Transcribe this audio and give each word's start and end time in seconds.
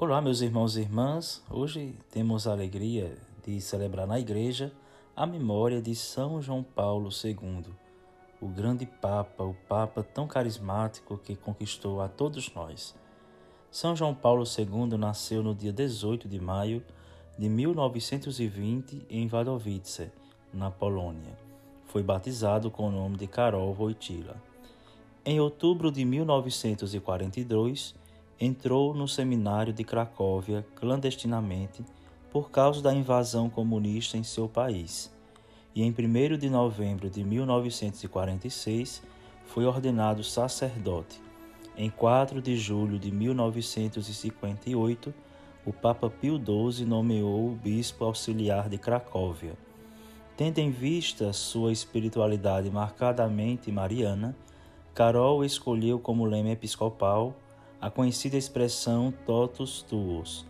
Olá, 0.00 0.20
meus 0.20 0.40
irmãos 0.42 0.76
e 0.76 0.82
irmãs. 0.82 1.42
Hoje 1.50 1.92
temos 2.08 2.46
a 2.46 2.52
alegria 2.52 3.18
de 3.44 3.60
celebrar 3.60 4.06
na 4.06 4.20
igreja 4.20 4.72
a 5.16 5.26
memória 5.26 5.82
de 5.82 5.92
São 5.92 6.40
João 6.40 6.62
Paulo 6.62 7.08
II, 7.10 7.64
o 8.40 8.46
grande 8.46 8.86
Papa, 8.86 9.42
o 9.42 9.54
Papa 9.68 10.04
tão 10.04 10.28
carismático 10.28 11.18
que 11.18 11.34
conquistou 11.34 12.00
a 12.00 12.06
todos 12.06 12.54
nós. 12.54 12.94
São 13.72 13.96
João 13.96 14.14
Paulo 14.14 14.44
II 14.44 14.96
nasceu 14.96 15.42
no 15.42 15.52
dia 15.52 15.72
18 15.72 16.28
de 16.28 16.38
maio 16.38 16.80
de 17.36 17.48
1920 17.48 19.04
em 19.10 19.26
Wadowice, 19.26 20.12
na 20.54 20.70
Polônia. 20.70 21.36
Foi 21.86 22.04
batizado 22.04 22.70
com 22.70 22.86
o 22.86 22.92
nome 22.92 23.16
de 23.16 23.26
Karol 23.26 23.74
Wojtyla. 23.76 24.36
Em 25.24 25.40
outubro 25.40 25.90
de 25.90 26.04
1942, 26.04 27.96
entrou 28.40 28.94
no 28.94 29.08
seminário 29.08 29.72
de 29.72 29.82
Cracóvia 29.82 30.64
clandestinamente 30.76 31.84
por 32.30 32.50
causa 32.50 32.80
da 32.80 32.94
invasão 32.94 33.50
comunista 33.50 34.16
em 34.16 34.22
seu 34.22 34.48
país, 34.48 35.12
e 35.74 35.82
em 35.82 35.90
1 35.90 36.36
de 36.36 36.48
novembro 36.48 37.10
de 37.10 37.24
1946 37.24 39.02
foi 39.46 39.64
ordenado 39.64 40.22
sacerdote. 40.22 41.20
Em 41.76 41.90
4 41.90 42.40
de 42.42 42.56
julho 42.56 42.98
de 42.98 43.10
1958, 43.10 45.14
o 45.64 45.72
Papa 45.72 46.10
Pio 46.10 46.36
XII 46.36 46.84
nomeou 46.84 47.46
o 47.46 47.54
bispo 47.54 48.04
auxiliar 48.04 48.68
de 48.68 48.78
Cracóvia. 48.78 49.54
Tendo 50.36 50.58
em 50.58 50.70
vista 50.70 51.32
sua 51.32 51.72
espiritualidade 51.72 52.70
marcadamente 52.70 53.72
mariana, 53.72 54.36
Carol 54.94 55.44
escolheu 55.44 55.98
como 55.98 56.24
lema 56.24 56.50
episcopal 56.50 57.34
a 57.80 57.88
conhecida 57.88 58.36
expressão 58.36 59.14
totus 59.24 59.82
tuos, 59.82 60.44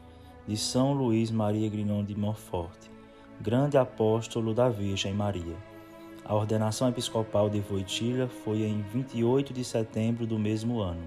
de 0.46 0.56
São 0.56 0.94
Luís 0.94 1.30
Maria 1.30 1.68
Grignon 1.68 2.02
de 2.02 2.18
Montfort, 2.18 2.88
grande 3.38 3.76
apóstolo 3.76 4.54
da 4.54 4.70
Virgem 4.70 5.12
Maria. 5.12 5.54
A 6.24 6.34
ordenação 6.34 6.88
episcopal 6.88 7.50
de 7.50 7.60
Voitilha 7.60 8.28
foi 8.28 8.62
em 8.62 8.80
28 8.80 9.52
de 9.52 9.62
setembro 9.62 10.26
do 10.26 10.38
mesmo 10.38 10.80
ano. 10.80 11.06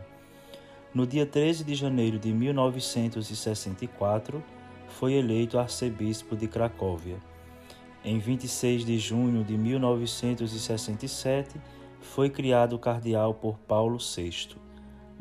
No 0.93 1.07
dia 1.07 1.25
13 1.25 1.63
de 1.63 1.73
janeiro 1.73 2.19
de 2.19 2.31
1964, 2.31 4.43
foi 4.89 5.13
eleito 5.13 5.57
arcebispo 5.57 6.35
de 6.35 6.47
Cracóvia. 6.47 7.17
Em 8.05 8.19
26 8.19 8.85
de 8.85 8.99
junho 8.99 9.43
de 9.43 9.57
1967, 9.57 11.59
foi 11.99 12.29
criado 12.29 12.77
cardeal 12.77 13.33
por 13.33 13.57
Paulo 13.57 13.97
VI 13.97 14.61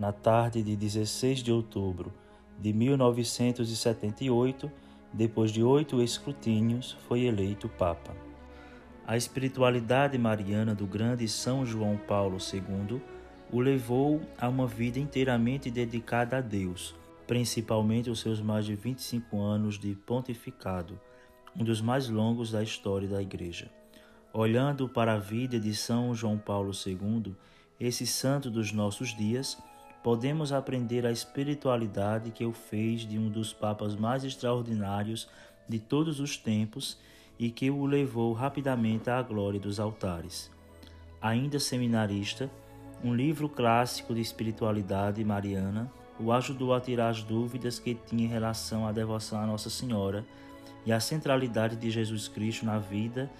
na 0.00 0.12
tarde 0.12 0.62
de 0.62 0.74
16 0.74 1.40
de 1.40 1.52
outubro 1.52 2.10
de 2.58 2.72
1978, 2.72 4.72
depois 5.12 5.50
de 5.50 5.62
oito 5.62 6.00
escrutínios, 6.00 6.96
foi 7.06 7.24
eleito 7.24 7.68
Papa. 7.68 8.16
A 9.06 9.14
espiritualidade 9.14 10.16
mariana 10.16 10.74
do 10.74 10.86
grande 10.86 11.28
São 11.28 11.66
João 11.66 11.98
Paulo 11.98 12.38
II 12.38 12.98
o 13.52 13.60
levou 13.60 14.22
a 14.38 14.48
uma 14.48 14.66
vida 14.66 14.98
inteiramente 14.98 15.70
dedicada 15.70 16.38
a 16.38 16.40
Deus, 16.40 16.94
principalmente 17.26 18.08
os 18.08 18.20
seus 18.20 18.40
mais 18.40 18.64
de 18.64 18.74
25 18.74 19.38
anos 19.38 19.78
de 19.78 19.94
pontificado, 19.94 20.98
um 21.54 21.62
dos 21.62 21.82
mais 21.82 22.08
longos 22.08 22.50
da 22.50 22.62
história 22.62 23.06
da 23.06 23.20
Igreja. 23.20 23.70
Olhando 24.32 24.88
para 24.88 25.12
a 25.12 25.18
vida 25.18 25.60
de 25.60 25.74
São 25.74 26.14
João 26.14 26.38
Paulo 26.38 26.70
II, 26.86 27.34
esse 27.78 28.06
santo 28.06 28.50
dos 28.50 28.72
nossos 28.72 29.14
dias, 29.14 29.58
podemos 30.02 30.52
aprender 30.52 31.06
a 31.06 31.10
espiritualidade 31.10 32.30
que 32.30 32.44
o 32.44 32.52
fez 32.52 33.02
de 33.02 33.18
um 33.18 33.28
dos 33.28 33.52
papas 33.52 33.94
mais 33.94 34.24
extraordinários 34.24 35.28
de 35.68 35.78
todos 35.78 36.20
os 36.20 36.36
tempos 36.36 36.98
e 37.38 37.50
que 37.50 37.70
o 37.70 37.86
levou 37.86 38.32
rapidamente 38.32 39.08
à 39.10 39.20
glória 39.22 39.60
dos 39.60 39.78
altares. 39.78 40.50
Ainda 41.20 41.58
seminarista, 41.58 42.50
um 43.02 43.14
livro 43.14 43.48
clássico 43.48 44.14
de 44.14 44.20
espiritualidade 44.20 45.24
mariana 45.24 45.90
o 46.18 46.32
ajudou 46.32 46.74
a 46.74 46.80
tirar 46.80 47.08
as 47.08 47.22
dúvidas 47.22 47.78
que 47.78 47.94
tinha 47.94 48.24
em 48.24 48.28
relação 48.28 48.86
à 48.86 48.92
devoção 48.92 49.40
a 49.40 49.46
Nossa 49.46 49.70
Senhora 49.70 50.24
e 50.84 50.92
à 50.92 51.00
centralidade 51.00 51.76
de 51.76 51.90
Jesus 51.90 52.28
Cristo 52.28 52.66
na 52.66 52.78
vida 52.78 53.30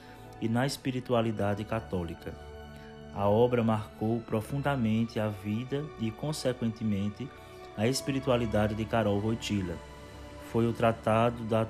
e 0.40 0.48
na 0.48 0.66
espiritualidade 0.66 1.62
católica. 1.64 2.49
A 3.14 3.28
obra 3.28 3.62
marcou 3.62 4.20
profundamente 4.20 5.18
a 5.18 5.28
vida 5.28 5.84
e, 5.98 6.10
consequentemente, 6.10 7.28
a 7.76 7.86
espiritualidade 7.86 8.74
de 8.74 8.84
Carol 8.84 9.20
Wojtyla. 9.20 9.76
Foi 10.52 10.66
o 10.66 10.72
tratado 10.72 11.44
da 11.44 11.66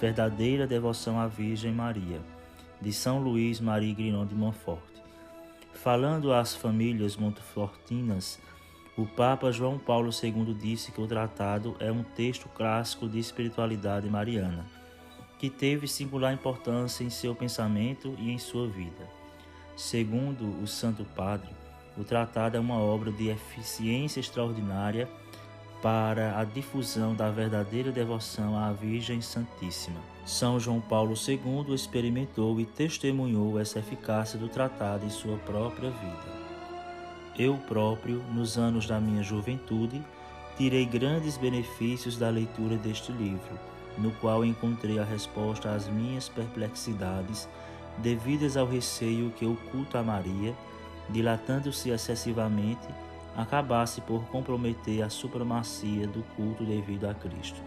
verdadeira 0.00 0.66
devoção 0.66 1.20
à 1.20 1.26
Virgem 1.26 1.72
Maria, 1.72 2.20
de 2.80 2.92
São 2.92 3.20
Luís 3.20 3.60
Maria 3.60 3.94
Grignon 3.94 4.24
de 4.24 4.34
Montfort. 4.34 4.82
Falando 5.74 6.32
às 6.32 6.54
famílias 6.54 7.16
montfortinas, 7.16 8.40
o 8.96 9.06
Papa 9.06 9.50
João 9.52 9.78
Paulo 9.78 10.10
II 10.10 10.54
disse 10.54 10.92
que 10.92 11.00
o 11.00 11.06
tratado 11.06 11.76
é 11.78 11.90
um 11.90 12.02
texto 12.02 12.48
clássico 12.48 13.08
de 13.08 13.18
espiritualidade 13.18 14.08
mariana, 14.08 14.66
que 15.38 15.48
teve 15.48 15.86
singular 15.88 16.34
importância 16.34 17.04
em 17.04 17.10
seu 17.10 17.34
pensamento 17.34 18.14
e 18.18 18.30
em 18.30 18.38
sua 18.38 18.68
vida. 18.68 19.19
Segundo 19.80 20.62
o 20.62 20.66
Santo 20.66 21.06
Padre, 21.16 21.48
o 21.96 22.04
tratado 22.04 22.54
é 22.54 22.60
uma 22.60 22.78
obra 22.78 23.10
de 23.10 23.30
eficiência 23.30 24.20
extraordinária 24.20 25.08
para 25.80 26.38
a 26.38 26.44
difusão 26.44 27.14
da 27.14 27.30
verdadeira 27.30 27.90
devoção 27.90 28.58
à 28.58 28.70
Virgem 28.72 29.22
Santíssima. 29.22 29.98
São 30.26 30.60
João 30.60 30.82
Paulo 30.82 31.14
II 31.16 31.74
experimentou 31.74 32.60
e 32.60 32.66
testemunhou 32.66 33.58
essa 33.58 33.78
eficácia 33.78 34.38
do 34.38 34.50
tratado 34.50 35.06
em 35.06 35.10
sua 35.10 35.38
própria 35.38 35.88
vida. 35.90 36.28
Eu 37.38 37.56
próprio, 37.56 38.22
nos 38.34 38.58
anos 38.58 38.86
da 38.86 39.00
minha 39.00 39.22
juventude, 39.22 40.04
tirei 40.58 40.84
grandes 40.84 41.38
benefícios 41.38 42.18
da 42.18 42.28
leitura 42.28 42.76
deste 42.76 43.12
livro, 43.12 43.58
no 43.96 44.10
qual 44.16 44.44
encontrei 44.44 44.98
a 44.98 45.04
resposta 45.04 45.70
às 45.70 45.88
minhas 45.88 46.28
perplexidades 46.28 47.48
devidas 47.98 48.56
ao 48.56 48.66
receio 48.66 49.30
que 49.30 49.44
o 49.44 49.56
culto 49.70 49.98
a 49.98 50.02
Maria, 50.02 50.54
dilatando-se 51.08 51.90
excessivamente, 51.90 52.88
acabasse 53.36 54.00
por 54.00 54.24
comprometer 54.26 55.02
a 55.02 55.10
supremacia 55.10 56.06
do 56.06 56.22
culto 56.34 56.64
devido 56.64 57.06
a 57.06 57.14
Cristo. 57.14 57.62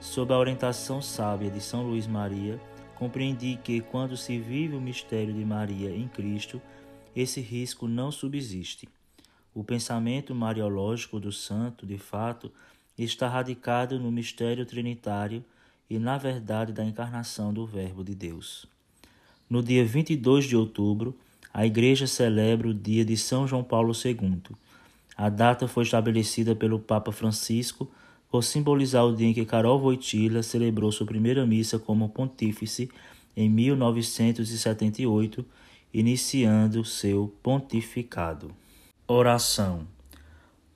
Sob 0.00 0.32
a 0.32 0.38
orientação 0.38 1.00
sábia 1.00 1.50
de 1.50 1.60
São 1.60 1.82
Luís 1.82 2.06
Maria, 2.06 2.60
compreendi 2.96 3.58
que, 3.62 3.80
quando 3.80 4.16
se 4.16 4.38
vive 4.38 4.74
o 4.74 4.80
mistério 4.80 5.32
de 5.32 5.44
Maria 5.44 5.90
em 5.90 6.08
Cristo, 6.08 6.60
esse 7.14 7.40
risco 7.40 7.86
não 7.86 8.10
subsiste. 8.10 8.88
O 9.54 9.62
pensamento 9.62 10.34
mariológico 10.34 11.20
do 11.20 11.30
santo, 11.30 11.86
de 11.86 11.98
fato, 11.98 12.50
está 12.96 13.28
radicado 13.28 13.98
no 13.98 14.10
mistério 14.10 14.64
trinitário 14.64 15.44
e 15.88 15.98
na 15.98 16.16
verdade 16.16 16.72
da 16.72 16.84
encarnação 16.84 17.52
do 17.52 17.66
Verbo 17.66 18.02
de 18.02 18.14
Deus. 18.14 18.66
No 19.52 19.62
dia 19.62 19.84
22 19.84 20.46
de 20.46 20.56
outubro, 20.56 21.14
a 21.52 21.66
Igreja 21.66 22.06
celebra 22.06 22.68
o 22.68 22.72
dia 22.72 23.04
de 23.04 23.18
São 23.18 23.46
João 23.46 23.62
Paulo 23.62 23.92
II. 23.92 24.40
A 25.14 25.28
data 25.28 25.68
foi 25.68 25.82
estabelecida 25.82 26.56
pelo 26.56 26.78
Papa 26.78 27.12
Francisco 27.12 27.86
por 28.30 28.42
simbolizar 28.42 29.04
o 29.04 29.14
dia 29.14 29.28
em 29.28 29.34
que 29.34 29.44
Carol 29.44 29.78
Wojtyla 29.78 30.42
celebrou 30.42 30.90
sua 30.90 31.06
primeira 31.06 31.44
missa 31.44 31.78
como 31.78 32.08
pontífice 32.08 32.90
em 33.36 33.50
1978, 33.50 35.44
iniciando 35.92 36.82
seu 36.82 37.30
pontificado. 37.42 38.52
Oração. 39.06 39.86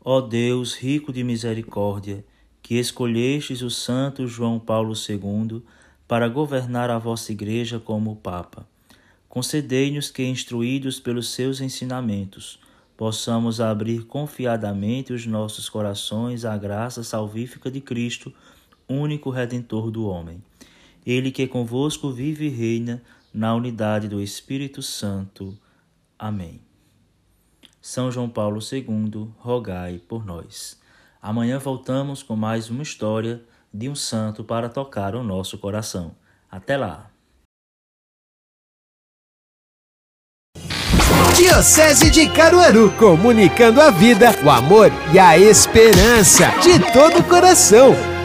Ó 0.04 0.20
Deus, 0.20 0.74
rico 0.74 1.14
de 1.14 1.24
misericórdia, 1.24 2.22
que 2.62 2.74
escolhestes 2.74 3.62
o 3.62 3.70
santo 3.70 4.26
João 4.26 4.58
Paulo 4.58 4.92
II 4.92 5.62
para 6.06 6.28
governar 6.28 6.90
a 6.90 6.98
vossa 6.98 7.32
Igreja 7.32 7.80
como 7.80 8.16
Papa. 8.16 8.66
Concedei-nos 9.36 10.10
que, 10.10 10.24
instruídos 10.24 10.98
pelos 10.98 11.28
seus 11.28 11.60
ensinamentos, 11.60 12.58
possamos 12.96 13.60
abrir 13.60 14.06
confiadamente 14.06 15.12
os 15.12 15.26
nossos 15.26 15.68
corações 15.68 16.46
à 16.46 16.56
graça 16.56 17.04
salvífica 17.04 17.70
de 17.70 17.82
Cristo, 17.82 18.32
único 18.88 19.28
Redentor 19.28 19.90
do 19.90 20.06
homem. 20.06 20.42
Ele 21.04 21.30
que 21.30 21.46
convosco 21.46 22.10
vive 22.10 22.46
e 22.46 22.48
reina 22.48 23.02
na 23.30 23.54
unidade 23.54 24.08
do 24.08 24.22
Espírito 24.22 24.80
Santo. 24.80 25.54
Amém. 26.18 26.58
São 27.78 28.10
João 28.10 28.30
Paulo 28.30 28.58
II, 28.58 29.28
rogai 29.36 29.98
por 29.98 30.24
nós. 30.24 30.80
Amanhã 31.20 31.58
voltamos 31.58 32.22
com 32.22 32.36
mais 32.36 32.70
uma 32.70 32.82
história 32.82 33.44
de 33.70 33.86
um 33.86 33.94
santo 33.94 34.42
para 34.42 34.70
tocar 34.70 35.14
o 35.14 35.22
nosso 35.22 35.58
coração. 35.58 36.16
Até 36.50 36.78
lá! 36.78 37.14
Diocese 41.36 42.08
de 42.08 42.26
Caruaru, 42.28 42.90
comunicando 42.92 43.82
a 43.82 43.90
vida, 43.90 44.34
o 44.42 44.48
amor 44.48 44.90
e 45.12 45.18
a 45.18 45.38
esperança 45.38 46.46
de 46.62 46.78
todo 46.94 47.18
o 47.18 47.24
coração. 47.24 48.15